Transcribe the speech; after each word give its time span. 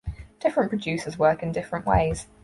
Different 0.39 0.69
producers 0.71 1.19
work 1.19 1.43
in 1.43 1.51
different 1.51 1.85
ways. 1.85 2.25